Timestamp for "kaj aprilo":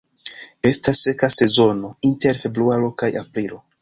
3.03-3.63